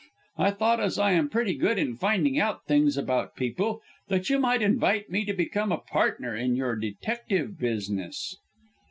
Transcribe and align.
I 0.39 0.49
thought 0.49 0.79
as 0.79 0.97
I 0.97 1.11
am 1.11 1.29
pretty 1.29 1.53
good 1.53 1.77
in 1.77 1.95
finding 1.95 2.39
out 2.39 2.65
things 2.65 2.97
about 2.97 3.35
people 3.35 3.83
that 4.07 4.31
you 4.31 4.39
might 4.39 4.63
invite 4.63 5.11
me 5.11 5.23
to 5.25 5.31
become 5.33 5.71
a 5.71 5.77
partner 5.77 6.35
in 6.35 6.55
your 6.55 6.75
detective 6.75 7.59
business." 7.59 8.35